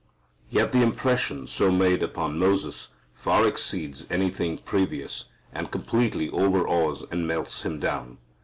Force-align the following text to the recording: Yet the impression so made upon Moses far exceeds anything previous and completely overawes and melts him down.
Yet 0.49 0.71
the 0.71 0.81
impression 0.81 1.45
so 1.45 1.69
made 1.69 2.01
upon 2.01 2.39
Moses 2.39 2.89
far 3.13 3.45
exceeds 3.45 4.07
anything 4.09 4.57
previous 4.57 5.25
and 5.53 5.69
completely 5.69 6.27
overawes 6.31 7.03
and 7.11 7.27
melts 7.27 7.61
him 7.61 7.79
down. 7.79 8.17